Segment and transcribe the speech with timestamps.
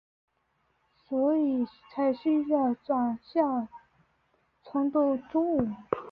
[1.07, 1.63] 所以
[1.93, 3.67] 才需要转校
[4.63, 5.69] 重读中五。